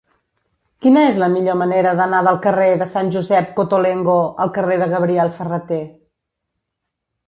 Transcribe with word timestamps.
Quina 0.85 1.03
és 1.09 1.19
la 1.23 1.27
millor 1.33 1.57
manera 1.59 1.91
d'anar 2.01 2.23
del 2.29 2.41
carrer 2.47 2.71
de 2.83 2.89
Sant 2.95 3.13
Josep 3.19 3.55
Cottolengo 3.61 4.19
al 4.47 4.57
carrer 4.61 4.83
de 4.85 4.93
Gabriel 4.99 5.35
Ferrater? 5.41 5.83